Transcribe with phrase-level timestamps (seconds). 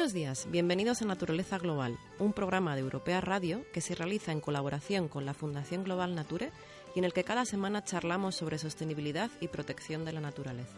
[0.00, 4.40] Buenos días, bienvenidos a Naturaleza Global, un programa de Europea Radio que se realiza en
[4.40, 6.52] colaboración con la Fundación Global Nature
[6.94, 10.72] y en el que cada semana charlamos sobre sostenibilidad y protección de la naturaleza.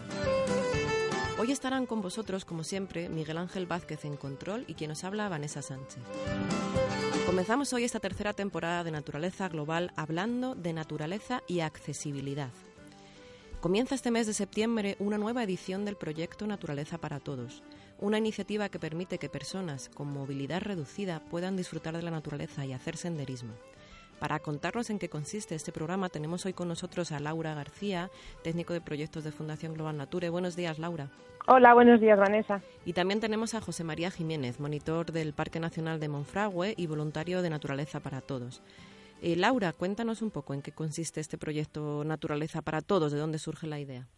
[1.38, 5.28] Hoy estarán con vosotros, como siempre, Miguel Ángel Vázquez en control y quien nos habla,
[5.28, 6.02] Vanessa Sánchez.
[7.24, 12.50] Comenzamos hoy esta tercera temporada de Naturaleza Global hablando de naturaleza y accesibilidad.
[13.60, 17.62] Comienza este mes de septiembre una nueva edición del proyecto Naturaleza para Todos,
[18.02, 22.72] una iniciativa que permite que personas con movilidad reducida puedan disfrutar de la naturaleza y
[22.72, 23.52] hacer senderismo.
[24.18, 28.10] Para contarnos en qué consiste este programa, tenemos hoy con nosotros a Laura García,
[28.42, 30.30] técnico de proyectos de Fundación Global Nature.
[30.30, 31.10] Buenos días, Laura.
[31.46, 32.60] Hola, buenos días, Vanessa.
[32.84, 37.40] Y también tenemos a José María Jiménez, monitor del Parque Nacional de Monfragüe y voluntario
[37.40, 38.62] de Naturaleza para Todos.
[39.20, 43.38] Eh, Laura, cuéntanos un poco en qué consiste este proyecto Naturaleza para Todos, de dónde
[43.38, 44.08] surge la idea.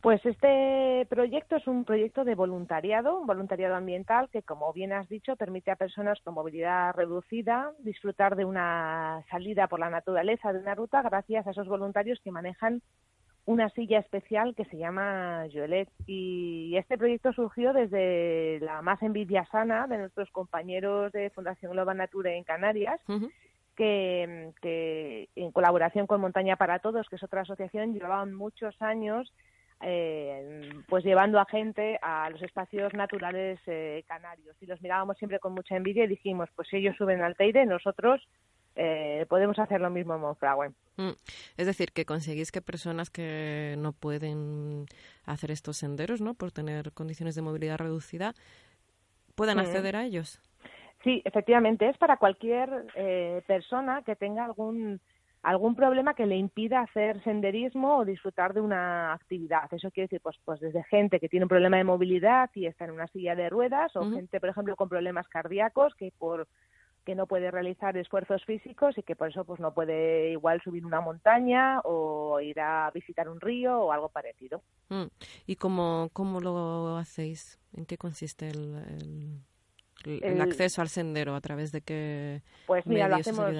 [0.00, 5.06] Pues este proyecto es un proyecto de voluntariado, un voluntariado ambiental que, como bien has
[5.10, 10.60] dicho, permite a personas con movilidad reducida disfrutar de una salida por la naturaleza, de
[10.60, 12.80] una ruta, gracias a esos voluntarios que manejan
[13.44, 15.90] una silla especial que se llama Joelet.
[16.06, 21.98] Y este proyecto surgió desde la más envidia sana de nuestros compañeros de Fundación Global
[21.98, 23.00] Nature en Canarias.
[23.76, 29.32] Que, que en colaboración con Montaña para Todos, que es otra asociación, llevaban muchos años
[29.80, 34.56] eh, pues llevando a gente a los espacios naturales eh, canarios.
[34.60, 37.64] Y los mirábamos siempre con mucha envidia y dijimos, pues si ellos suben al Teide,
[37.66, 38.20] nosotros
[38.76, 40.70] eh, podemos hacer lo mismo en Monfragüe.
[40.96, 41.10] Mm.
[41.56, 44.86] Es decir, que conseguís que personas que no pueden
[45.24, 46.34] hacer estos senderos, ¿no?
[46.34, 48.34] Por tener condiciones de movilidad reducida,
[49.34, 50.40] puedan acceder a ellos.
[51.02, 55.00] Sí, efectivamente, es para cualquier eh, persona que tenga algún
[55.42, 59.72] algún problema que le impida hacer senderismo o disfrutar de una actividad.
[59.72, 62.84] Eso quiere decir, pues, pues desde gente que tiene un problema de movilidad y está
[62.84, 66.46] en una silla de ruedas, o gente, por ejemplo, con problemas cardíacos que por
[67.04, 70.84] que no puede realizar esfuerzos físicos y que por eso pues no puede igual subir
[70.84, 74.62] una montaña o ir a visitar un río o algo parecido.
[74.90, 75.06] Mm.
[75.46, 77.58] ¿Y cómo, cómo lo hacéis?
[77.72, 79.40] ¿En qué consiste el,
[80.04, 81.34] el, acceso al sendero?
[81.34, 83.50] ¿A través de qué pues mira, lo hacemos,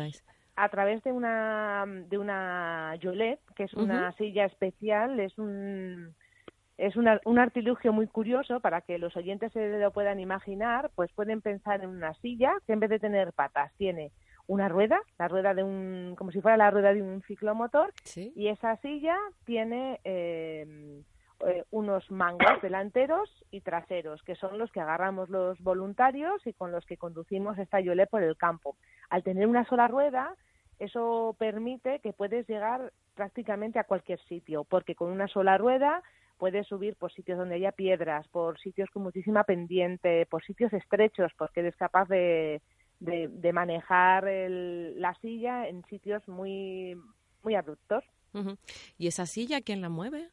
[0.61, 6.15] a través de una de una Yolet, que es una silla especial, es un
[6.77, 11.43] es un artilugio muy curioso para que los oyentes se lo puedan imaginar, pues pueden
[11.43, 14.13] pensar en una silla que en vez de tener patas tiene
[14.47, 18.49] una rueda, la rueda de un, como si fuera la rueda de un ciclomotor, y
[18.49, 21.05] esa silla tiene em,
[21.47, 26.73] eh, unos mangos delanteros y traseros, que son los que agarramos los voluntarios y con
[26.73, 28.77] los que conducimos esta Yolé por el campo.
[29.09, 30.35] Al tener una sola rueda,
[30.81, 36.03] eso permite que puedes llegar prácticamente a cualquier sitio, porque con una sola rueda
[36.39, 41.31] puedes subir por sitios donde haya piedras, por sitios con muchísima pendiente, por sitios estrechos,
[41.37, 42.63] porque eres capaz de,
[42.99, 46.97] de, manejar la silla en sitios muy,
[47.43, 48.03] muy abruptos.
[48.97, 50.31] ¿Y esa silla quién la mueve?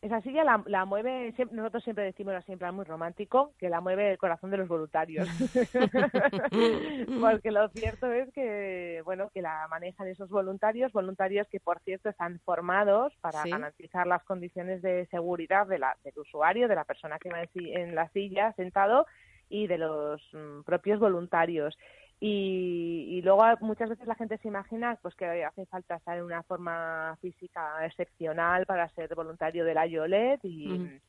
[0.00, 3.80] Esa silla la, la mueve, nosotros siempre decimos así en plan muy romántico, que la
[3.80, 5.28] mueve el corazón de los voluntarios.
[7.20, 12.10] Porque lo cierto es que, bueno, que la manejan esos voluntarios, voluntarios que por cierto
[12.10, 17.18] están formados para garantizar las condiciones de seguridad de la, del usuario, de la persona
[17.18, 19.04] que va en la silla sentado
[19.48, 21.76] y de los mm, propios voluntarios.
[22.20, 26.42] Y, luego muchas veces la gente se imagina pues que hace falta estar en una
[26.42, 31.00] forma física excepcional para ser voluntario de la IOLED y,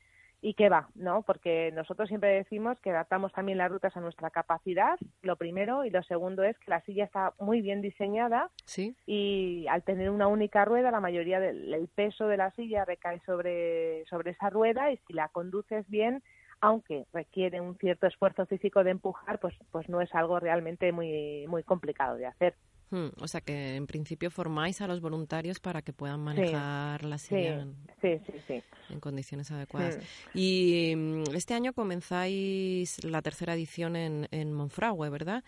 [0.42, 1.24] y que va, ¿no?
[1.24, 5.90] Porque nosotros siempre decimos que adaptamos también las rutas a nuestra capacidad, lo primero, y
[5.90, 8.96] lo segundo es que la silla está muy bien diseñada ¿Sí?
[9.06, 14.06] y al tener una única rueda, la mayoría del peso de la silla recae sobre,
[14.06, 16.24] sobre esa rueda y si la conduces bien,
[16.62, 21.46] aunque requiere un cierto esfuerzo físico de empujar, pues, pues no es algo realmente muy,
[21.48, 22.56] muy complicado de hacer.
[22.92, 27.20] Hmm, o sea que en principio formáis a los voluntarios para que puedan manejar la
[27.20, 27.68] silla
[28.02, 29.98] en, condiciones adecuadas.
[29.98, 30.38] Hmm.
[30.38, 35.44] Y mm, este año comenzáis la tercera edición en, en Monfragüe, ¿verdad?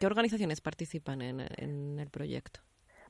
[0.00, 2.60] ¿Qué organizaciones participan en, en el proyecto?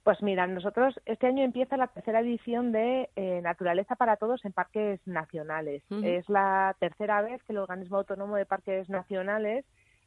[0.06, 4.52] Pues mira, nosotros este año empieza la tercera edición de eh, Naturaleza para Todos en
[4.52, 5.82] Parques Nacionales.
[6.04, 9.64] Es la tercera vez que el Organismo Autónomo de Parques Nacionales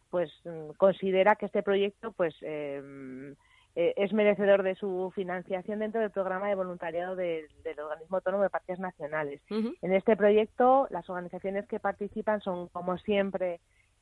[0.09, 3.35] pues mm, considera que este proyecto pues eh,
[3.75, 8.79] es merecedor de su financiación dentro del programa de voluntariado del Organismo Autónomo de Parques
[8.79, 9.41] Nacionales.
[9.49, 13.59] En este proyecto las organizaciones que participan son como siempre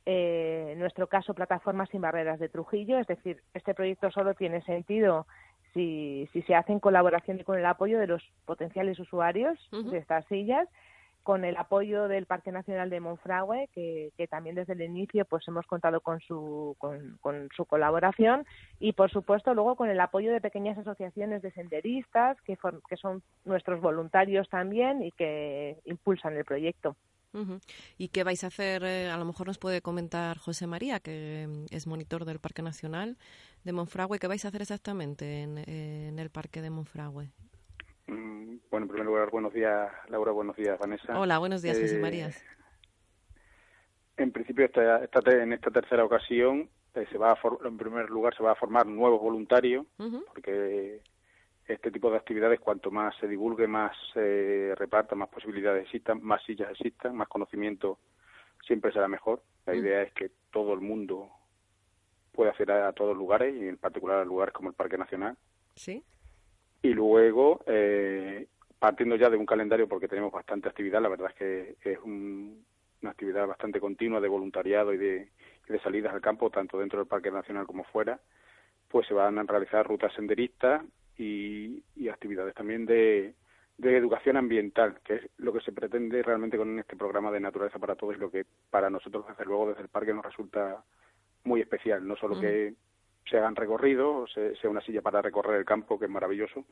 [0.10, 4.62] eh, en nuestro caso Plataformas sin Barreras de Trujillo, es decir, este proyecto solo tiene
[4.62, 5.28] sentido
[5.74, 9.98] si, si se hace en colaboración y con el apoyo de los potenciales usuarios de
[9.98, 10.68] estas sillas,
[11.28, 15.66] con el apoyo del Parque Nacional de Monfragüe, que, también desde el inicio pues hemos
[15.66, 18.46] contado con su, con, su colaboración
[18.80, 23.22] y por supuesto luego con el apoyo de pequeñas asociaciones de senderistas que, que son
[23.44, 26.96] nuestros voluntarios también y que impulsan el proyecto.
[27.98, 28.84] ¿Y qué vais a hacer?
[28.84, 32.62] Eh, a lo mejor nos puede comentar José María, que mm, es monitor del Parque
[32.62, 33.18] Nacional
[33.64, 34.20] de Monfragüe.
[34.20, 37.32] ¿Qué vais a hacer exactamente en, en el Parque de Monfragüe?
[38.08, 41.20] Mm, bueno, en primer lugar, buenos días, Laura, buenos días, Vanessa.
[41.20, 42.30] Hola, buenos días, José María.
[42.30, 42.34] Eh,
[44.18, 48.44] en principio, esta, esta, en esta tercera ocasión, eh, se va en primer lugar, se
[48.44, 49.86] va a formar nuevos voluntarios,
[50.34, 51.02] porque
[51.68, 56.44] este tipo de actividades, cuanto más se divulgue, más se reparta, más posibilidades existan, más
[56.44, 58.00] sillas existan, más conocimiento,
[58.66, 59.42] siempre será mejor.
[59.66, 61.30] La idea es que todo el mundo
[62.32, 65.36] pueda hacer a, a todos lugares, y en particular a lugares como el Parque Nacional.
[65.76, 66.04] Sí
[66.82, 68.48] y luego eh,
[68.80, 73.12] partiendo ya de un calendario porque tenemos bastante actividad, la verdad es que es una
[73.12, 75.32] actividad bastante continua de voluntariado y de,
[75.68, 78.20] de salidas al campo, tanto dentro del Parque Nacional como fuera,
[78.88, 80.84] pues se van a realizar rutas senderistas
[81.18, 83.36] y, actividades también de,
[83.78, 87.80] de educación ambiental, que es lo que se pretende realmente con este programa de Naturaleza
[87.80, 90.84] para Todos y lo que para nosotros, desde luego, desde el parque nos resulta
[91.44, 92.08] muy especial.
[92.08, 92.74] No solo que
[93.30, 96.66] se hagan recorridos, sea una silla para recorrer el campo, que es maravilloso,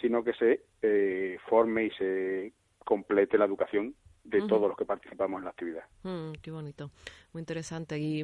[0.00, 2.52] sino que se eh, forme y se
[2.84, 3.94] complete la educación
[4.24, 5.84] de todos los que participamos en la actividad.
[6.02, 6.90] Mm, qué bonito,
[7.32, 7.98] muy interesante.
[7.98, 8.20] ¿Y,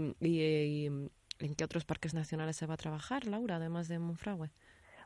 [1.39, 4.51] en qué otros parques nacionales se va a trabajar, Laura, además de Monfragüe?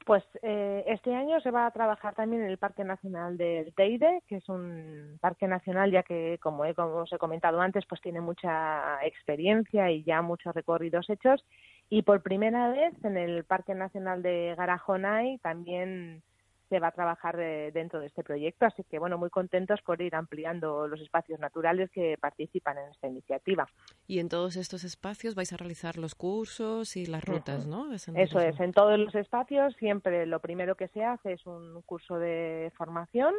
[0.06, 4.22] Pues eh, este año se va a trabajar también en el Parque Nacional del Teide,
[4.28, 8.00] que es un parque nacional ya que, como, he, como os he comentado antes, pues
[8.00, 11.44] tiene mucha experiencia y ya muchos recorridos hechos.
[11.90, 16.22] Y por primera vez en el Parque Nacional de Garajonay también
[16.68, 20.00] se va a trabajar eh, dentro de este proyecto, así que bueno, muy contentos por
[20.02, 23.68] ir ampliando los espacios naturales que participan en esta iniciativa.
[24.06, 27.92] Y en todos estos espacios vais a realizar los cursos y las rutas, ¿no?
[27.92, 32.18] Eso es, en todos los espacios siempre lo primero que se hace es un curso
[32.18, 33.34] de formación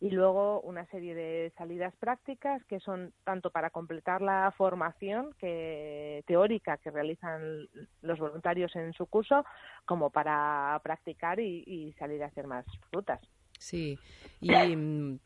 [0.00, 6.24] y luego una serie de salidas prácticas que son tanto para completar la formación que,
[6.26, 7.68] teórica que realizan
[8.00, 9.44] los voluntarios en su curso
[9.84, 13.20] como para practicar y, salir a hacer más rutas.
[13.58, 13.98] Sí,
[14.40, 15.18] y mm,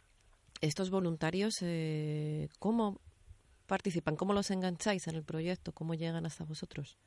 [0.60, 3.00] estos voluntarios, eh, ¿cómo
[3.66, 4.16] participan?
[4.16, 5.72] ¿Cómo los engancháis en el proyecto?
[5.72, 6.98] ¿Cómo llegan hasta vosotros?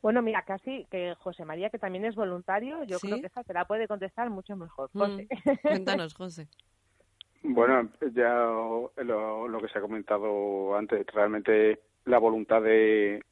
[0.00, 3.52] Bueno, mira, casi que José María, que también es voluntario, yo creo que esa te
[3.52, 4.90] la puede contestar mucho mejor.
[4.92, 5.22] Mm,
[5.62, 6.48] cuéntanos, José.
[7.48, 13.22] Bueno, ya lo, que se ha comentado antes, realmente la voluntad de,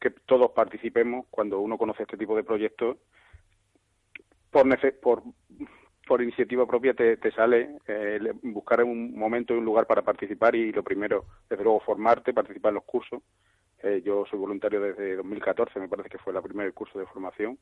[0.00, 2.96] que todos participemos cuando uno conoce este tipo de proyectos,
[4.50, 4.66] por,
[5.00, 5.22] por,
[6.06, 10.72] por iniciativa propia te, sale eh, buscar un momento y un lugar para participar y
[10.72, 13.22] lo primero, desde luego, formarte, participar en los cursos.
[13.82, 17.58] Eh, yo soy voluntario desde 2014, me parece que fue el primer curso de formación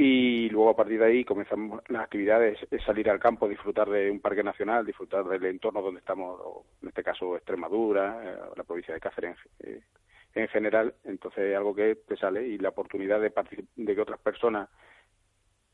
[0.00, 4.08] y luego a partir de ahí comenzamos las actividades, es salir al campo, disfrutar de
[4.12, 6.40] un parque nacional, disfrutar del entorno donde estamos,
[6.80, 9.82] en este caso Extremadura, eh, la provincia de Cáceres eh,
[10.34, 13.32] en, general, entonces algo que te sale y la oportunidad de,
[13.74, 14.68] de que otras personas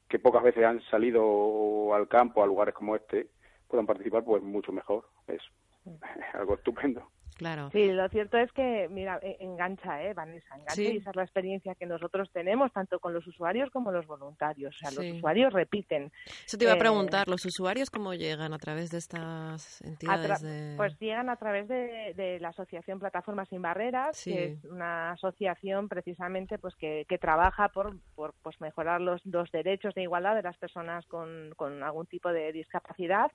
[0.08, 3.28] que pocas veces han salido al campo, a lugares como este,
[3.68, 5.42] puedan participar, pues mucho mejor, es
[6.32, 7.10] algo estupendo.
[7.34, 7.70] Claro.
[7.72, 10.54] Sí, lo cierto es que, mira, e, engancha, ¿eh, Vanessa?
[10.54, 14.06] Engancha y esa es la experiencia que nosotros tenemos, tanto con los usuarios como los
[14.06, 14.74] voluntarios.
[14.76, 16.12] O sea, los usuarios repiten.
[16.46, 20.44] Eso te iba a eh, preguntar, ¿los usuarios cómo llegan a través de estas entidades?
[20.76, 26.58] Pues llegan a través de, la Asociación Plataformas Sin Barreras, que es una asociación precisamente
[26.58, 30.56] pues que, que trabaja por, por pues mejorar los, dos derechos de igualdad de las
[30.56, 33.30] personas con, con algún tipo de discapacidad.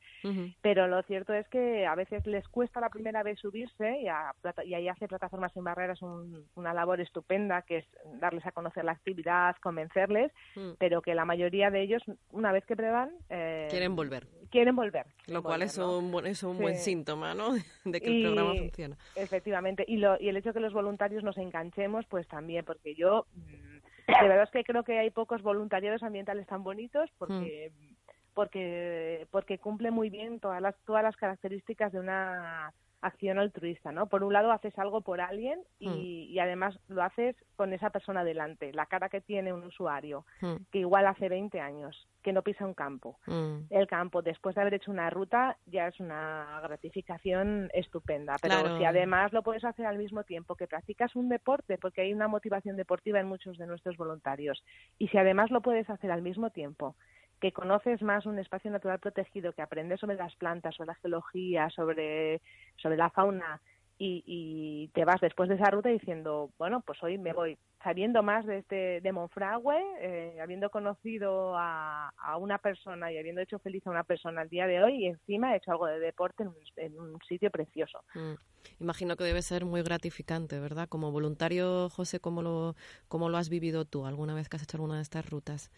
[0.62, 4.88] Pero lo cierto es que a veces les cuesta la primera vez subirse y, ahí
[4.88, 7.86] hace Plataformas sin Barreras una labor estupenda que es
[8.20, 10.72] darles a conocer la actividad, convencerles, mm.
[10.78, 13.12] pero que la mayoría de ellos, una vez que prueban...
[13.30, 14.28] Eh, quieren volver.
[14.50, 15.06] Quieren volver.
[15.28, 17.52] Lo cual es, un, es un buen síntoma, ¿no?
[17.86, 18.98] De que el programa funciona.
[19.16, 19.86] Efectivamente.
[19.88, 23.26] Y, lo, y el hecho de que los voluntarios nos enganchemos, pues también, porque yo...
[23.34, 27.72] Mm, de verdad es que creo que hay pocos voluntariados ambientales tan bonitos porque...
[27.72, 27.94] Mm.
[28.34, 34.08] porque porque cumple muy bien todas las todas las características de una acción altruista, ¿no?
[34.08, 36.34] Por un lado haces algo por alguien y, mm.
[36.34, 40.56] y, además lo haces con esa persona delante, la cara que tiene un usuario, mm.
[40.72, 43.18] que igual hace 20 años, que no pisa un campo.
[43.26, 43.60] Mm.
[43.70, 48.36] El campo, después de haber hecho una ruta, ya es una gratificación estupenda.
[48.42, 52.14] Pero si además lo puedes hacer al mismo tiempo que practicas un deporte, porque hay
[52.14, 54.64] una motivación deportiva en muchos de nuestros voluntarios,
[54.98, 56.96] y si además lo puedes hacer al mismo tiempo
[57.40, 61.70] que conoces más un espacio natural protegido, que aprendes sobre las plantas, sobre la geología,
[61.70, 62.42] sobre,
[62.78, 63.62] sobre la fauna,
[64.02, 68.46] y, te vas después de esa ruta diciendo, bueno, pues hoy me voy sabiendo más
[68.46, 73.90] de este de Monfragüe, eh, habiendo conocido a, una persona y habiendo hecho feliz a
[73.90, 76.46] una persona el día de hoy y encima he hecho algo de deporte
[76.78, 78.00] en un, sitio precioso.
[78.16, 78.34] Mm.
[78.80, 80.88] Imagino que debe ser muy gratificante, ¿verdad?
[80.88, 82.76] Como voluntario, José, ¿cómo lo,
[83.08, 85.72] cómo lo has vivido tú alguna vez que has hecho alguna de estas rutas?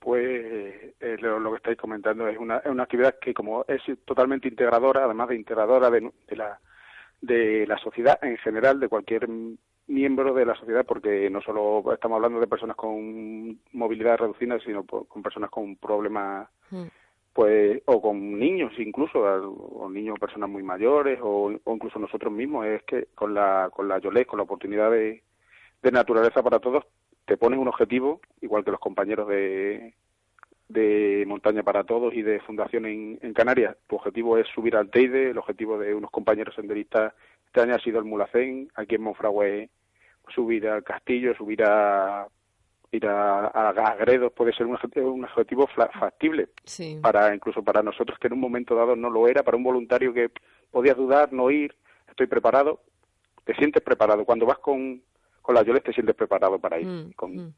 [0.00, 0.24] Pues
[0.98, 5.04] eh, lo, que estáis comentando es una, es una actividad que como es totalmente integradora,
[5.04, 6.58] además de integradora de la
[7.20, 9.28] de la sociedad en general, de cualquier
[9.86, 14.84] miembro de la sociedad, porque no solo estamos hablando de personas con movilidad reducida, sino
[14.84, 16.84] con personas con problemas, mm.
[17.32, 22.66] pues, o con niños incluso, o niños o personas muy mayores, o, incluso nosotros mismos.
[22.66, 25.22] Es que con la, con la YOLES, con la oportunidad de,
[25.82, 26.84] de naturaleza para todos,
[27.30, 29.94] te pones un objetivo, igual que los compañeros de,
[30.68, 33.76] de Montaña para Todos y de Fundación en, Canarias.
[33.86, 37.14] Tu objetivo es subir al Teide, el objetivo de unos compañeros senderistas
[37.46, 39.70] este año ha sido el Mulacén, aquí en Monfragüe
[40.34, 42.26] subir al Castillo, subir a
[42.90, 46.48] ir a, a, Gredos puede ser un objetivo, un objetivo factible
[47.00, 50.12] para incluso para nosotros que en un momento dado no lo era, para un voluntario
[50.12, 50.32] que
[50.72, 51.76] podías dudar, no ir,
[52.08, 52.80] estoy preparado,
[53.44, 54.24] te sientes preparado.
[54.24, 55.00] Cuando vas con,
[55.50, 57.54] con la Yoles te sientes preparado para ir mm, con, mm,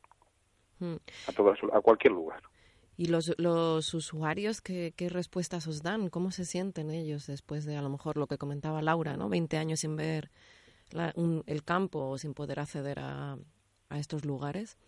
[0.81, 0.97] mm.
[1.29, 2.41] A, todo, a cualquier lugar.
[2.97, 6.09] ¿Y los, los usuarios ¿qué, qué respuestas os dan?
[6.09, 9.29] ¿Cómo se sienten ellos después de a lo mejor lo que comentaba Laura, ¿no?
[9.29, 10.31] 20 años sin ver
[11.47, 13.37] el campo o sin poder acceder a,
[13.91, 14.79] a estos lugares?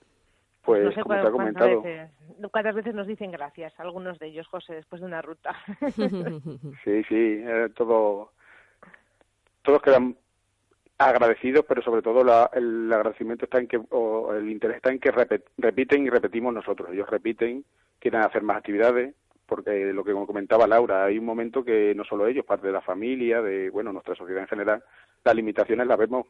[0.62, 2.10] Pues, no sé como cuántas, veces,
[2.50, 5.54] cuántas veces nos dicen gracias, algunos de ellos, José, después de una ruta.
[6.84, 8.32] sí, sí, eh, todo,
[9.62, 10.16] todos quedan
[11.08, 15.12] agradecidos, pero sobre todo el agradecimiento está en que, o el interés está en que
[15.58, 16.90] repiten y repetimos nosotros.
[16.92, 17.64] Ellos repiten
[17.98, 19.14] quieren hacer más actividades,
[19.46, 22.82] porque lo que comentaba Laura, hay un momento que no solo ellos, parte de la
[22.82, 24.84] familia, de bueno, nuestra sociedad en general,
[25.24, 26.26] las limitaciones las vemos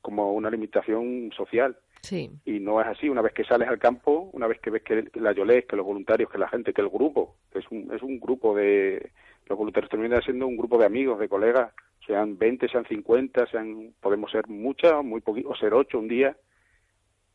[0.00, 1.76] como una limitación social.
[2.00, 2.30] Sí.
[2.46, 3.08] Y no es así.
[3.08, 5.84] Una vez que sales al campo, una vez que ves que la Yolés, que los
[5.84, 9.10] voluntarios, que la gente, que el grupo, que es un, es un grupo de.
[9.46, 11.72] Los voluntarios terminan siendo un grupo de amigos, de colegas,
[12.08, 16.36] sean 20, sean 50, sean, podemos ser muchas, muy poquito, o ser ocho un día,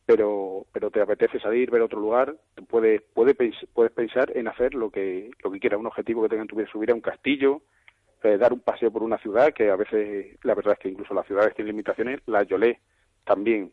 [0.04, 2.36] pero pero te apetece salir ver otro lugar
[2.68, 3.36] puedes puedes
[3.72, 6.68] puedes pensar en hacer lo que lo que quieras un objetivo que tengan tu vida
[6.70, 7.62] subir a un castillo
[8.22, 11.14] eh, dar un paseo por una ciudad que a veces la verdad es que incluso
[11.14, 12.80] las ciudades tienen limitaciones la Yolé
[13.24, 13.72] también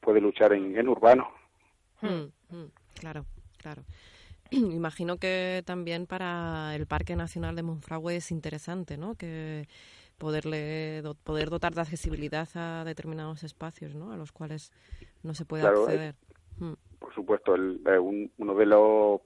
[0.00, 1.30] puede luchar en, en urbano.
[2.00, 3.26] Hmm, hmm, claro
[3.58, 3.82] claro.
[4.50, 9.68] Imagino que también para el Parque Nacional de Monfragüe es interesante no que
[10.20, 14.12] poderle poder dotar de accesibilidad a determinados espacios ¿no?
[14.12, 14.70] a los cuales
[15.24, 16.14] no se puede acceder.
[16.58, 16.74] Hmm.
[16.98, 19.22] Por supuesto, el, eh, uno de los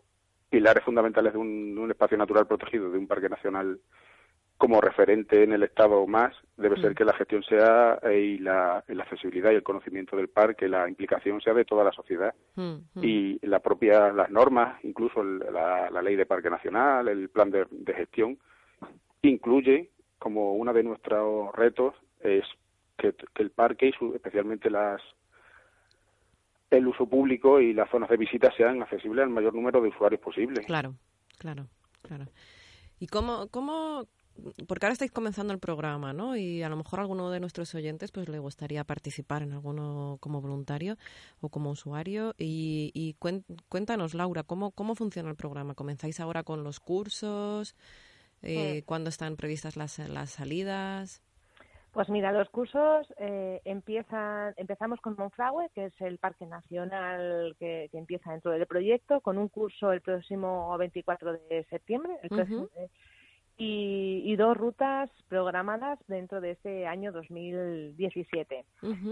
[0.48, 3.80] pilares fundamentales de un, espacio natural protegido, de un parque nacional
[4.56, 6.94] como referente en el Estado más, debe ser hmm.
[6.94, 10.88] que la gestión sea eh, y, la, la, accesibilidad y el conocimiento del parque, la
[10.88, 16.14] implicación sea de toda la sociedad hmm, y la propia, las normas, incluso la, ley
[16.14, 18.38] de parque nacional, el plan de, de gestión,
[19.22, 19.90] incluye
[20.24, 22.44] como uno de nuestros retos es
[22.96, 25.02] que, el parque y especialmente las
[26.70, 30.22] el uso público y las zonas de visita sean accesibles al mayor número de usuarios
[30.22, 30.64] posible.
[30.64, 30.94] Claro,
[31.36, 31.66] claro,
[32.00, 32.24] claro.
[32.98, 34.06] ¿Y cómo, cómo,
[34.66, 36.38] porque ahora estáis comenzando el programa, ¿no?
[36.38, 40.16] Y a lo mejor a alguno de nuestros oyentes pues le gustaría participar en alguno
[40.20, 40.96] como voluntario
[41.42, 42.34] o como usuario.
[42.38, 43.14] Y, y
[43.68, 45.74] cuéntanos, Laura, ¿cómo, ¿cómo funciona el programa?
[45.74, 47.76] ¿Comenzáis ahora con los cursos?
[48.44, 51.22] Eh, ¿Cuándo están previstas las, las salidas?
[51.94, 57.88] Pues mira, los cursos eh, empiezan, empezamos con Monfragüe, que es el parque nacional que,
[57.92, 62.18] empieza dentro del proyecto, con un curso el próximo 24 de septiembre,
[63.56, 68.64] y, dos rutas programadas dentro de este año 2017.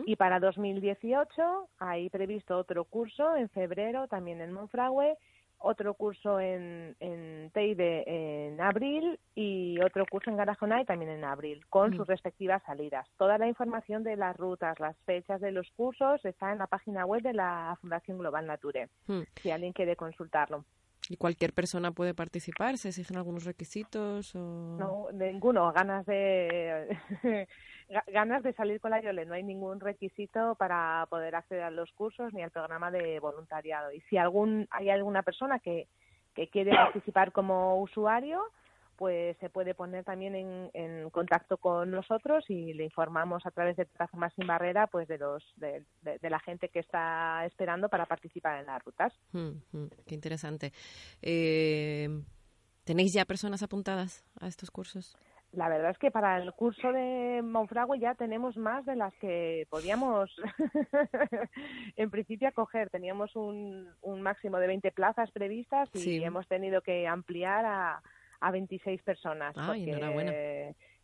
[0.04, 5.16] Y para 2018 hay previsto otro curso en febrero, también en Monfragüe,
[5.62, 8.04] otro curso en, en Teide
[8.48, 11.96] en abril y otro curso en Garajonay también en abril, con mm.
[11.96, 13.08] sus respectivas salidas.
[13.18, 17.06] Toda la información de las rutas, las fechas de los cursos está en la página
[17.06, 19.20] web de la Fundación Global Nature, mm.
[19.40, 20.64] si alguien quiere consultarlo.
[21.08, 22.78] ¿Y cualquier persona puede participar?
[22.78, 24.34] ¿Se exigen algunos requisitos?
[24.34, 24.76] O...
[24.78, 25.72] No, ninguno.
[25.72, 26.96] Ganas de
[28.06, 29.26] ganas de salir con la Yole.
[29.26, 33.92] No hay ningún requisito para poder acceder a los cursos ni al programa de voluntariado.
[33.92, 35.88] Y si algún hay alguna persona que,
[36.34, 38.42] que quiere participar como usuario,
[38.96, 43.84] pues se puede poner también en, contacto con nosotros y le informamos a través de
[43.84, 45.84] Plataforma Sin Barrera pues de los de,
[46.22, 49.12] la gente que está esperando para participar en las rutas.
[49.32, 50.72] Mm, mm, qué interesante.
[51.20, 52.08] Eh,
[52.84, 55.16] ¿Tenéis ya personas apuntadas a estos cursos?
[55.52, 59.66] La verdad es que para el curso de Monfragüe ya tenemos más de las que
[59.68, 60.30] podíamos
[61.96, 62.88] en principio acoger.
[62.88, 68.02] Teníamos un, un máximo de 20 plazas previstas y hemos tenido que ampliar a,
[68.40, 69.54] a 26 personas.
[69.58, 70.32] Ay, enhorabuena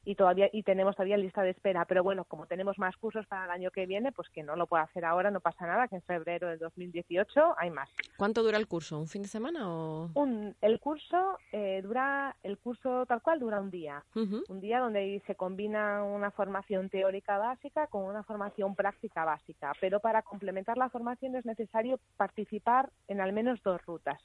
[0.09, 1.85] y todavía y tenemos todavía lista de espera.
[1.85, 4.67] Pero bueno como tenemos más cursos para el año que viene pues que no lo
[4.67, 7.91] puedo hacer ahora no pasa nada que en febrero del 2018 hay más.
[8.17, 12.57] Cuánto dura el curso un fin de semana o un el curso eh, dura el
[12.57, 14.03] curso tal cual dura un día.
[14.15, 19.73] Un día donde se combina una formación teórica básica con una formación práctica básica.
[19.81, 24.19] Pero para complementar la formación es necesario participar en al menos dos rutas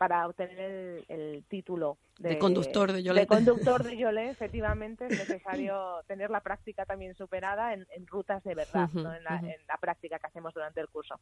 [0.00, 3.20] para obtener el, título de, conductor de Yolé.
[3.20, 8.54] De conductor de Yolé, efectivamente, es necesario tener la práctica también superada en, rutas de
[8.54, 9.12] verdad, ¿no?
[9.14, 11.20] en, la, práctica que hacemos durante el curso.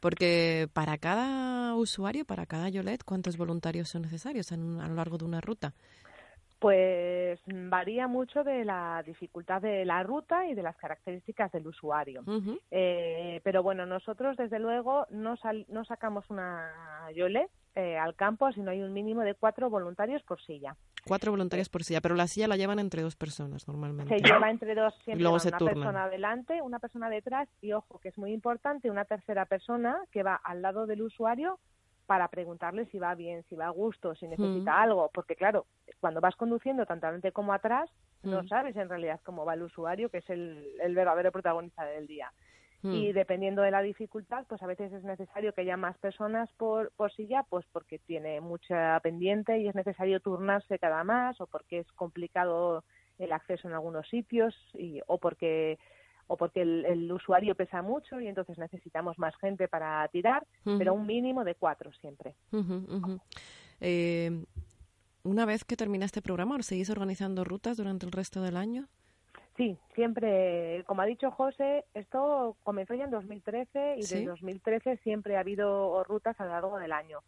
[0.00, 5.26] Porque para cada usuario, para cada Yolet, ¿cuántos voluntarios son necesarios a lo largo de
[5.26, 5.74] una ruta?
[6.64, 12.24] Pues varía mucho de la dificultad de la ruta y de las características del usuario.
[12.70, 15.34] eh, pero bueno, nosotros desde luego no,
[15.68, 16.72] no sacamos una
[17.14, 20.74] Yole eh, al campo si no hay un mínimo de cuatro voluntarios por silla.
[21.06, 24.16] Cuatro voluntarios por silla, pero la silla la llevan entre dos personas normalmente.
[24.16, 28.08] Se lleva entre dos, siempre luego una persona adelante, una persona detrás y ojo, que
[28.08, 31.58] es muy importante, una tercera persona que va al lado del usuario
[32.06, 35.66] para preguntarle si va bien, si va a gusto, si necesita algo, porque claro,
[36.04, 37.88] cuando vas conduciendo tanto adelante como atrás,
[38.24, 42.06] no sabes en realidad cómo va el usuario, que es el, el verdadero protagonista del
[42.06, 42.30] día.
[42.82, 46.92] Y dependiendo de la dificultad, pues a veces es necesario que haya más personas por,
[46.94, 51.78] por silla, pues porque tiene mucha pendiente y es necesario turnarse cada más, o porque
[51.78, 52.84] es complicado
[53.18, 55.78] el acceso en algunos sitios, y, o porque
[56.26, 61.06] o porque el, usuario pesa mucho y entonces necesitamos más gente para tirar, pero un
[61.06, 62.34] mínimo de cuatro siempre.
[63.80, 64.44] Eh,
[65.24, 68.86] una vez que termina este programa, ¿seguís organizando rutas durante el resto del año?
[69.56, 75.36] Sí, siempre, como ha dicho José, esto comenzó ya en 2013 y desde 2013 siempre
[75.36, 77.20] ha habido rutas a lo largo del año.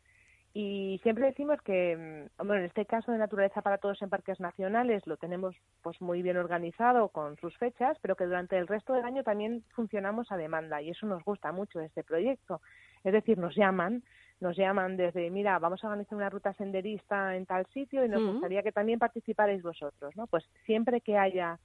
[0.58, 4.40] Y siempre decimos que, bueno, mm, en este caso de Naturaleza para Todos en Parques
[4.40, 8.94] Nacionales lo tenemos pues muy bien organizado con sus fechas, pero que durante el resto
[8.94, 12.62] del año también funcionamos a demanda y eso nos gusta mucho de este proyecto.
[13.04, 14.02] Es decir, nos llaman,
[14.40, 18.22] nos llaman desde, mira, vamos a organizar una ruta senderista en tal sitio y nos
[18.22, 20.26] gustaría que también participarais vosotros, ¿no?
[20.26, 21.58] Pues siempre que haya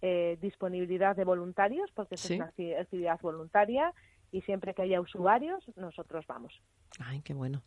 [0.00, 3.92] eh, disponibilidad de voluntarios, porque es una actividad voluntaria,
[4.32, 6.52] y siempre que haya usuarios, nosotros vamos.
[6.98, 7.62] Ay, qué bueno.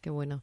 [0.00, 0.42] Qué bueno.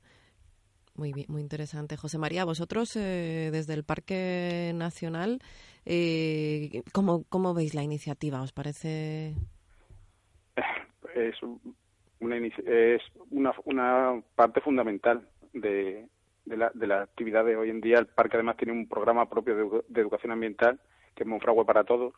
[0.96, 1.96] Muy bien, muy interesante.
[1.96, 5.40] José María, vosotros eh, desde el Parque Nacional,
[5.86, 8.42] eh, ¿cómo, ¿cómo veis la iniciativa?
[8.42, 9.36] ¿Os parece?
[11.16, 11.36] Es
[12.20, 13.02] una, es
[13.32, 16.08] una, una parte fundamental de,
[16.46, 18.00] de, la, de la actividad de hoy en día.
[18.00, 20.80] El parque además tiene un programa propio de, de educación ambiental
[21.16, 22.14] que es Monfragüe para Todos,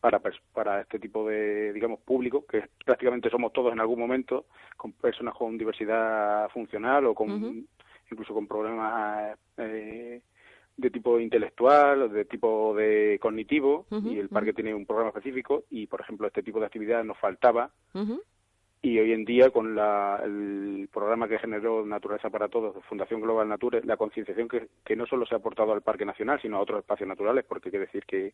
[0.00, 0.20] para,
[0.52, 4.46] para este tipo de, digamos, público, que prácticamente somos todos en algún momento,
[4.76, 7.66] con personas con diversidad funcional o con
[8.10, 10.20] incluso con problemas eh,
[10.76, 15.64] de tipo intelectual o de tipo de cognitivo, y el parque tiene un programa específico,
[15.70, 17.70] y por ejemplo este tipo de actividades nos faltaba,
[18.82, 23.48] y hoy en día con la, el programa que generó Naturaleza para Todos, Fundación Global
[23.48, 26.60] Nature, la concienciación que, que no solo se ha aportado al Parque Nacional, sino a
[26.60, 28.32] otros espacios naturales, porque hay que decir que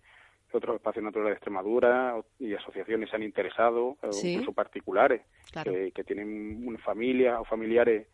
[0.53, 5.23] otros espacios naturales de Extremadura y asociaciones se han interesado, eh, incluso particulares,
[5.65, 8.07] que, tienen una familia o familiares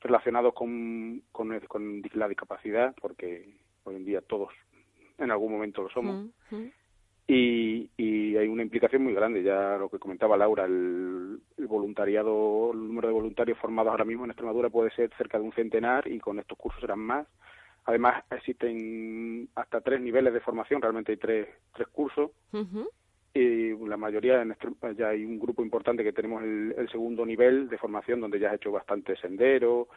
[0.00, 3.48] relacionados con, con, la discapacidad, porque
[3.84, 4.52] hoy en día todos
[5.18, 6.26] en algún momento lo somos.
[7.28, 12.86] Y, y, hay una implicación muy grande, ya lo que comentaba Laura, el, voluntariado, el
[12.86, 16.20] número de voluntarios formados ahora mismo en Extremadura puede ser cerca de un centenar y
[16.20, 17.26] con estos cursos serán más.
[17.84, 22.30] Además, existen hasta tres niveles de formación, realmente hay tres, tres cursos.
[23.34, 24.56] Y la mayoría, en
[24.96, 28.54] ya hay un grupo importante que tenemos el, segundo nivel de formación, donde ya has
[28.54, 29.88] hecho bastante sendero.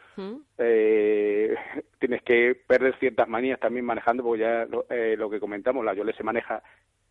[0.58, 1.54] eh,
[1.98, 5.94] tienes que perder ciertas manías también manejando, porque ya lo, eh, lo que comentamos, la
[5.94, 6.62] Yole se maneja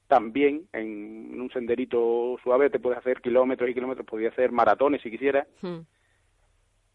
[0.10, 5.12] también en un senderito suave, te puedes hacer kilómetros y kilómetros, podías hacer maratones si
[5.12, 5.48] quisieras.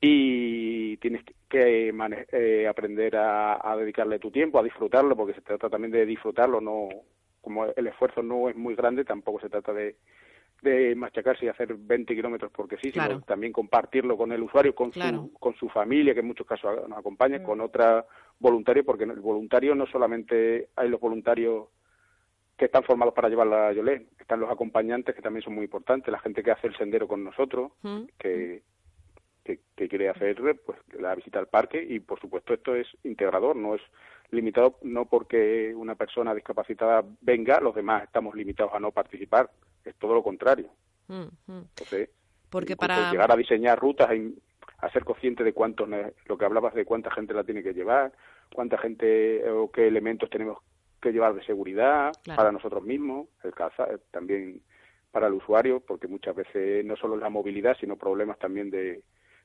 [0.00, 1.94] Y tienes que
[2.32, 6.88] eh, aprender a, dedicarle tu tiempo, a disfrutarlo, porque se trata también de disfrutarlo, no
[7.40, 9.96] como el esfuerzo no es muy grande, tampoco se trata de,
[10.62, 14.92] de machacarse y hacer 20 kilómetros porque sí, sino también compartirlo con el usuario, con,
[14.92, 18.04] su, con su familia, que en muchos casos nos acompaña, con otra
[18.40, 21.68] voluntario, porque el voluntario no solamente hay los voluntarios
[22.56, 26.12] que están formados para llevar la Yolé, están los acompañantes que también son muy importantes,
[26.12, 27.72] la gente que hace el sendero con nosotros,
[28.18, 28.62] que,
[29.44, 33.74] que, quiere hacer pues la visita al parque y por supuesto esto es integrador, no
[33.74, 33.82] es
[34.30, 39.50] limitado no porque una persona discapacitada venga, los demás estamos limitados a no participar,
[39.84, 40.70] es todo lo contrario.
[41.08, 41.64] Mm, mm.
[41.68, 42.10] Entonces,
[42.50, 44.08] porque para llegar a diseñar rutas,
[44.78, 48.12] a, ser consciente de cuánto, lo que hablabas de cuánta gente la tiene que llevar,
[48.54, 50.58] cuánta gente o qué elementos tenemos
[51.04, 54.62] que llevar de seguridad para nosotros mismos, el caza, eh, también
[55.12, 59.02] para el usuario, porque muchas veces no solo la movilidad, sino problemas también de,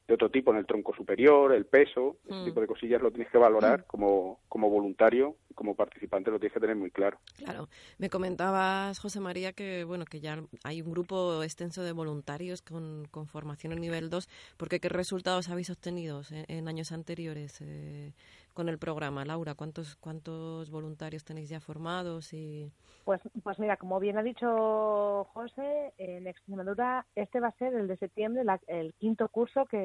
[0.10, 2.46] de otro tipo en el tronco superior, el peso, ese mm.
[2.46, 3.84] tipo de cosillas lo tienes que valorar mm.
[3.86, 7.20] como, como voluntario, como participante lo tienes que tener muy claro.
[7.38, 7.70] Claro.
[8.00, 13.08] Me comentabas, José María, que bueno que ya hay un grupo extenso de voluntarios con,
[13.12, 18.14] con formación en nivel 2, porque ¿qué resultados habéis obtenido en, años anteriores eh,
[18.56, 19.26] con el programa?
[19.26, 22.34] Laura, ¿cuántos, cuántos voluntarios tenéis ya formados?
[22.34, 22.72] y
[23.10, 27.88] pues, pues mira, como bien ha dicho José, en Extremadura este va a ser el
[27.88, 29.78] de septiembre, el quinto curso que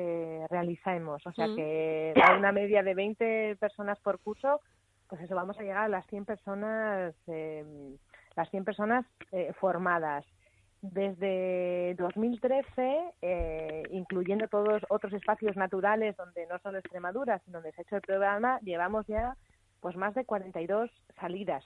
[0.51, 1.27] realizamos.
[1.27, 1.57] O sea mm.
[1.57, 4.61] que a una media de 20 personas por curso,
[5.09, 7.65] pues eso, vamos a llegar a las 100 personas, eh,
[8.37, 10.25] las 100 personas eh, formadas.
[10.83, 17.81] Desde 2013, eh, incluyendo todos otros espacios naturales donde no solo Extremadura, sino donde se
[17.81, 19.35] ha hecho el programa, llevamos ya
[19.81, 21.65] pues más de 42 salidas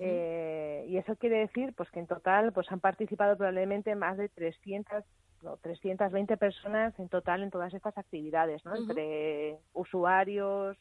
[0.00, 4.28] eh, y eso quiere decir pues que en total pues han participado probablemente más de
[4.28, 5.04] 300
[5.42, 8.74] no, 320 personas en total en todas estas actividades, ¿no?
[8.74, 10.76] Entre usuarios,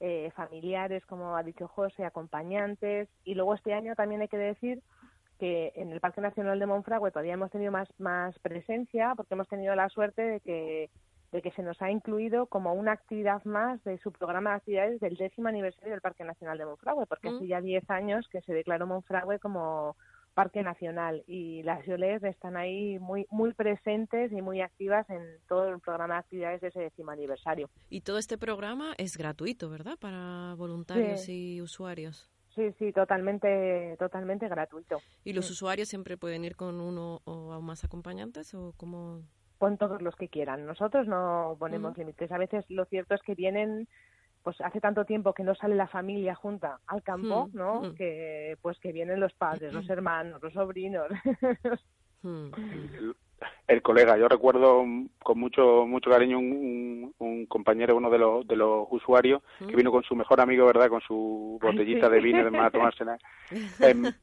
[0.00, 3.08] eh, familiares, como ha dicho José, acompañantes.
[3.24, 4.82] Y luego este año también hay que decir
[5.38, 9.48] que en el Parque Nacional de Monfragüe todavía hemos tenido más, más presencia porque hemos
[9.48, 10.90] tenido la suerte de que
[11.32, 15.00] de que se nos ha incluido como una actividad más de su programa de actividades
[15.00, 17.46] del décimo aniversario del Parque Nacional de Monfragüe, porque hace mm.
[17.46, 19.96] ya 10 años que se declaró Monfragüe como
[20.34, 25.68] parque nacional y las Yolés están ahí muy muy presentes y muy activas en todo
[25.68, 27.68] el programa de actividades de ese décimo aniversario.
[27.90, 29.98] Y todo este programa es gratuito, ¿verdad?
[29.98, 32.30] Para voluntarios y usuarios.
[32.54, 34.98] Sí, sí, totalmente, totalmente gratuito.
[35.24, 39.22] ¿Y los usuarios siempre pueden ir con uno o más acompañantes o cómo?
[39.62, 40.66] con todos los que quieran.
[40.66, 42.32] Nosotros no ponemos límites.
[42.32, 43.86] A veces lo cierto es que vienen
[44.42, 47.94] pues hace tanto tiempo que no sale la familia junta al campo, ¿no?
[47.94, 51.06] Que pues que vienen los padres, los hermanos, los sobrinos.
[53.68, 54.84] el, colega, yo recuerdo
[55.22, 59.90] con mucho mucho cariño un, un, compañero, uno de los de los usuarios que vino
[59.90, 60.88] con su mejor amigo, ¿verdad?
[60.88, 63.18] Con su botellita de vino de a tomársela
[63.80, 64.14] en,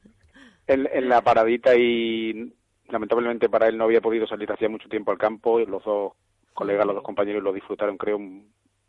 [0.68, 2.54] en la paradita y
[2.90, 6.14] lamentablemente para él no había podido salir hacía mucho tiempo al campo y los dos
[6.54, 8.20] colegas, los dos compañeros lo disfrutaron, creo,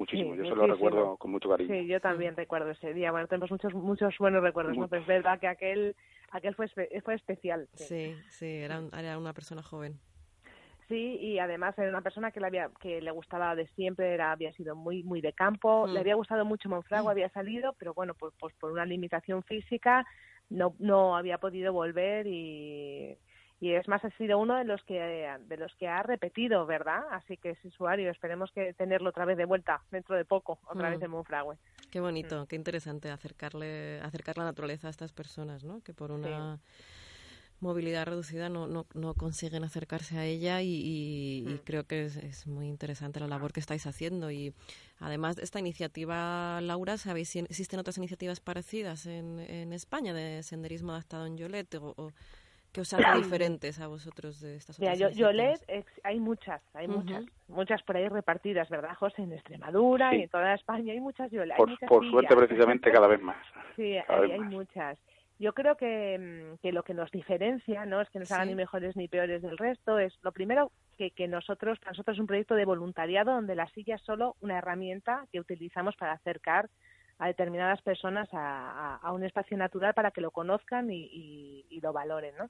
[0.01, 0.35] muchísimo.
[0.35, 1.73] yo se lo recuerdo con mucho cariño.
[1.73, 3.13] Sí, yo también recuerdo ese día.
[3.13, 4.89] Bueno, tenemos muchos muchos buenos recuerdos, ¿no?
[4.89, 5.95] Pero es verdad que aquel
[6.33, 7.69] aquel fue fue especial.
[7.75, 10.01] Sí, sí, era, era una persona joven.
[10.89, 14.33] Sí, y además era una persona que le había que le gustaba de siempre, era
[14.33, 15.99] había sido muy muy de campo, le mm.
[15.99, 17.15] había gustado mucho Monfragua, mm.
[17.15, 20.05] había salido, pero bueno, pues, pues por una limitación física
[20.49, 23.17] no no había podido volver y
[23.61, 27.03] y es más ha sido uno de los que de los que ha repetido verdad
[27.11, 30.89] así que es usuario esperemos que tenerlo otra vez de vuelta dentro de poco otra
[30.89, 31.05] vez mm.
[31.05, 31.59] en Monfragüe
[31.91, 32.47] qué bonito mm.
[32.47, 36.59] qué interesante acercarle acercar la naturaleza a estas personas no que por una
[37.61, 41.57] movilidad reducida no, no, no, consiguen acercarse a ella y, mm.
[41.65, 44.55] creo que es, muy interesante la labor que estáis haciendo y
[44.99, 50.43] además de esta iniciativa Laura sabéis si existen otras iniciativas parecidas en, en España de
[50.43, 52.13] senderismo adaptado en Yolet o
[52.73, 55.61] ¿Qué os hace diferentes a vosotros de estas Mira, yo, Yolet,
[56.05, 59.23] hay muchas, hay muchas, muchas por ahí repartidas, ¿verdad, José?
[59.23, 61.57] En Extremadura y en toda España hay muchas Yolet.
[61.57, 63.37] Por, por suerte, precisamente, cada vez más.
[63.77, 64.99] Sí, hay, muchas.
[65.39, 66.19] Yo creo que,
[66.53, 69.43] mm, que, lo que nos diferencia no es que nos hagan ni mejores ni peores
[69.43, 73.33] del resto, es lo primero que, que nosotros, para nosotros es un proyecto de voluntariado
[73.33, 76.69] donde la silla es solo una herramienta que utilizamos para acercar
[77.21, 81.93] a determinadas personas a, a, un espacio natural para que lo conozcan y, y, lo
[81.93, 82.49] valoren, ¿no?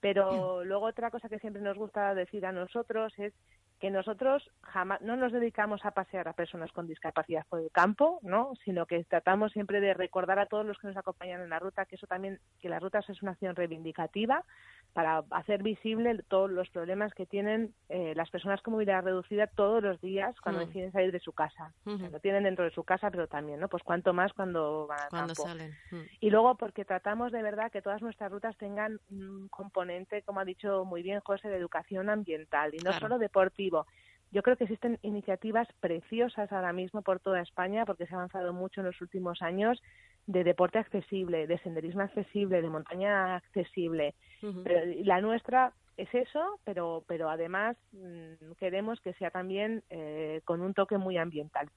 [0.00, 3.34] Pero luego otra cosa que siempre nos gusta decir a nosotros es
[3.82, 8.20] que nosotros jamás no nos dedicamos a pasear a personas con discapacidad por el campo,
[8.22, 8.52] ¿no?
[8.64, 11.84] Sino que tratamos siempre de recordar a todos los que nos acompañan en la ruta
[11.84, 14.44] que eso también que las rutas es una acción reivindicativa
[14.92, 19.82] para hacer visible todos los problemas que tienen eh, las personas con movilidad reducida todos
[19.82, 20.66] los días cuando mm.
[20.66, 21.72] deciden salir de su casa.
[21.84, 23.68] lo tienen dentro de su casa, pero también, ¿no?
[23.68, 23.82] Pues
[24.12, 25.72] más cuando van cuando salen.
[25.90, 26.00] Mm.
[26.20, 30.44] Y luego porque tratamos de verdad que todas nuestras rutas tengan un componente, como ha
[30.44, 33.86] dicho muy bien José, de educación ambiental y no solo deportivo.
[34.30, 38.54] Yo creo que existen iniciativas preciosas ahora mismo por toda España porque se ha avanzado
[38.54, 39.82] mucho en los últimos años
[40.26, 44.14] de deporte accesible, de senderismo accesible, de montaña accesible.
[44.40, 50.74] la nuestra es eso, pero, pero además mm, queremos que sea también eh, con un
[50.74, 51.68] toque muy ambiental.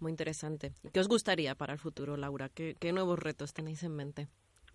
[0.00, 0.72] Muy interesante.
[0.92, 2.48] ¿Qué os gustaría para el futuro, Laura?
[2.48, 4.28] ¿Qué, qué nuevos retos tenéis en mente?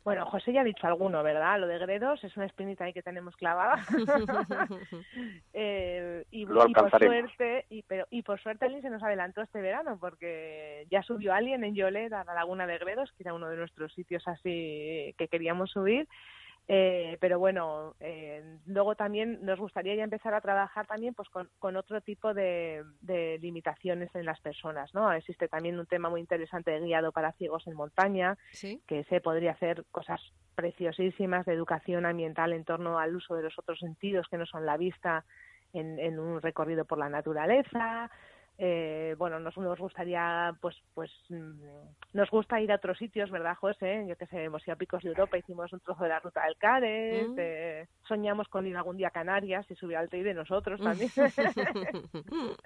[0.03, 1.59] Bueno, José ya ha dicho alguno, ¿verdad?
[1.59, 3.85] Lo de Gredos es una espinita ahí que tenemos clavada.
[5.53, 9.97] eh, y, por suerte, y, pero, y por suerte alguien se nos adelantó este verano
[9.99, 13.57] porque ya subió alguien en Yolet a la laguna de Gredos, que era uno de
[13.57, 16.07] nuestros sitios así que queríamos subir
[16.71, 21.49] eh, pero bueno, eh, luego también nos gustaría ya empezar a trabajar también pues con,
[21.57, 25.11] con otro tipo de, de, limitaciones en las personas, ¿no?
[25.11, 28.37] Existe también un tema muy interesante de guiado para ciegos en montaña,
[28.85, 30.21] que se podría hacer cosas
[30.53, 34.67] preciosísimas de educación ambiental en torno al uso de los otros sentidos que no son
[34.67, 35.25] la vista
[35.73, 38.11] en, en un recorrido por la naturaleza,
[38.61, 41.61] eh, bueno, nos, nos gustaría, pues, pues, mm,
[42.11, 44.05] nos gusta ir a otros sitios, ¿verdad, José?
[44.05, 46.43] Yo que sé, hemos ido a Picos de Europa, hicimos un trozo de la ruta
[46.43, 47.35] del Cares, mm.
[47.37, 51.09] eh, soñamos con ir algún día a Canarias y subir al de nosotros también.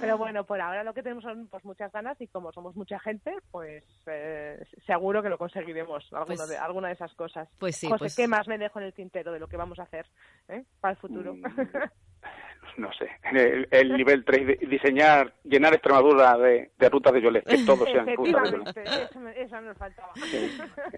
[0.00, 3.00] Pero bueno, por ahora lo que tenemos son pues muchas ganas y como somos mucha
[3.00, 7.48] gente, pues eh, seguro que lo conseguiremos, pues de, alguna de esas cosas.
[7.58, 9.80] Pues sí, José, pues ¿qué más me dejo en el tintero de lo que vamos
[9.80, 10.06] a hacer
[10.80, 11.34] para el futuro?
[11.34, 11.42] Mm.
[12.76, 13.08] No sé,
[13.70, 18.42] el, nivel 3, diseñar, llenar Extremadura de, de rutas de Yolet, que todos sean rutas
[18.42, 18.76] de Yolet.
[19.36, 20.12] Eso, nos faltaba.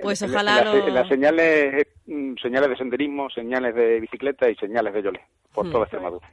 [0.03, 5.23] Pues ojalá Las señales, mm, señales de senderismo, señales de bicicleta y señales de Yolet
[5.53, 5.73] por hmm.
[5.73, 6.29] toda Extremadura.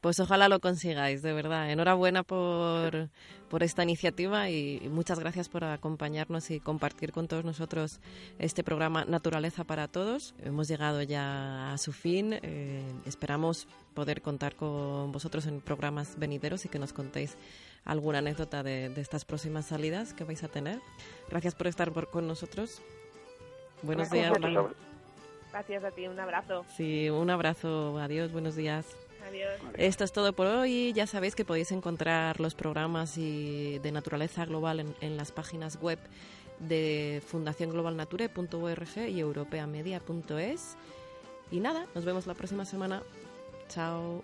[0.00, 1.70] Pues ojalá lo consigáis, de verdad.
[1.70, 3.08] Enhorabuena por,
[3.48, 8.00] por esta iniciativa y muchas gracias por acompañarnos y compartir con todos nosotros
[8.38, 10.34] este programa Naturaleza para Todos.
[10.42, 12.38] Hemos llegado ya a su fin.
[12.42, 17.36] Eh, esperamos poder contar con vosotros en programas venideros y que nos contéis
[17.84, 20.80] alguna anécdota de, estas próximas salidas que vais a tener.
[21.28, 22.82] Gracias por estar con nosotros.
[23.82, 24.32] Buenos días.
[25.52, 26.64] Gracias a ti, un abrazo.
[26.76, 27.98] Sí, un abrazo.
[27.98, 28.86] Adiós, buenos días.
[29.28, 29.52] Adiós.
[29.74, 30.94] Esto es todo por hoy.
[30.94, 35.98] Ya sabéis que podéis encontrar los programas y de naturaleza global en, las páginas web
[36.58, 40.76] de fundacionglobalnature.org y europeamedia.es.
[41.50, 43.02] Y nada, nos vemos la próxima semana.
[43.72, 44.20] Chao.